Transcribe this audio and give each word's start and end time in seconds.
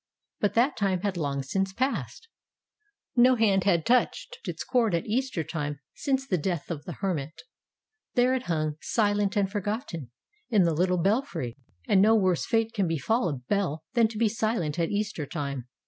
But 0.39 0.55
that 0.55 0.75
time 0.77 1.01
had 1.01 1.15
long 1.15 1.43
since 1.43 1.73
passed. 1.73 2.27
No 3.15 3.35
hand 3.35 3.65
had 3.65 3.85
touched 3.85 4.39
its 4.47 4.63
cord 4.63 4.95
at 4.95 5.05
Easter 5.05 5.43
time 5.43 5.79
since 5.93 6.25
the 6.25 6.39
death 6.39 6.71
of 6.71 6.85
the 6.85 6.93
hermit. 7.05 7.43
There 8.15 8.33
it 8.33 8.47
hung, 8.49 8.77
silent 8.81 9.37
and 9.37 9.47
forgotten, 9.47 10.09
in 10.49 10.63
the 10.63 10.73
little 10.73 10.97
belfry, 10.97 11.55
and 11.87 12.01
no 12.01 12.15
worse 12.15 12.47
fate 12.47 12.73
can 12.73 12.87
befall 12.87 13.29
a 13.29 13.37
bell 13.47 13.83
than 13.93 14.07
to 14.07 14.17
be 14.17 14.27
silent 14.27 14.79
at 14.79 14.89
Easter 14.89 15.27
time. 15.27 15.67